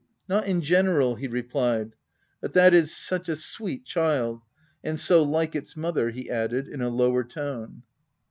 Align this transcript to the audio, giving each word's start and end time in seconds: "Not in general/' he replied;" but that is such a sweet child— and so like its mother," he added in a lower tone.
"Not 0.27 0.47
in 0.47 0.61
general/' 0.61 1.19
he 1.19 1.27
replied;" 1.27 1.91
but 2.41 2.53
that 2.53 2.73
is 2.73 2.91
such 2.91 3.29
a 3.29 3.35
sweet 3.35 3.85
child— 3.85 4.41
and 4.83 4.99
so 4.99 5.21
like 5.21 5.55
its 5.55 5.77
mother," 5.77 6.09
he 6.09 6.27
added 6.27 6.67
in 6.67 6.81
a 6.81 6.89
lower 6.89 7.23
tone. 7.23 7.83